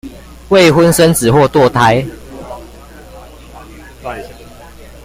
[0.49, 2.03] 未婚生子或墮胎